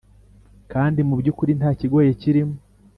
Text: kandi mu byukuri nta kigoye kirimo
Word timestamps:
kandi 0.71 0.99
mu 1.07 1.15
byukuri 1.19 1.51
nta 1.59 1.69
kigoye 1.79 2.09
kirimo 2.21 2.55